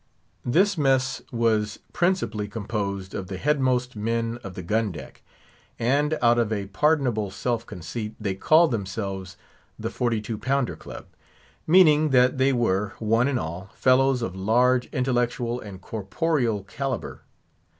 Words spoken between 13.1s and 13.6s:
and